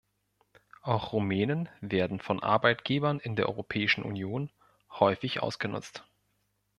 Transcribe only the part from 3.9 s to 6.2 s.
Union häufig ausgenutzt.